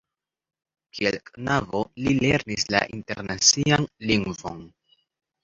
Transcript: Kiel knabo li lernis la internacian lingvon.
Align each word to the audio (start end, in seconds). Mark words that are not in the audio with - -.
Kiel 0.97 1.17
knabo 1.27 1.81
li 2.05 2.15
lernis 2.23 2.65
la 2.77 2.81
internacian 2.99 3.87
lingvon. 4.11 4.67